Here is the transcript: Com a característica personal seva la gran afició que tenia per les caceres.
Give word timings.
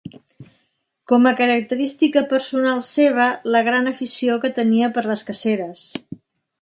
Com 1.11 1.27
a 1.31 1.33
característica 1.41 2.23
personal 2.33 2.81
seva 2.87 3.27
la 3.57 3.61
gran 3.71 3.93
afició 3.93 4.39
que 4.47 4.55
tenia 4.61 4.93
per 4.97 5.05
les 5.11 5.25
caceres. 5.29 5.85